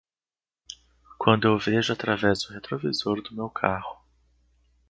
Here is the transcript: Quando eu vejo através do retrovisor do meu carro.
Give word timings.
Quando 1.19 1.47
eu 1.47 1.59
vejo 1.59 1.93
através 1.93 2.41
do 2.41 2.53
retrovisor 2.55 3.21
do 3.21 3.35
meu 3.35 3.51
carro. 3.51 4.01